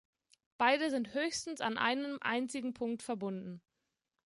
[0.57, 3.61] Beide sind höchstens an einem einzigen Punkt verbunden.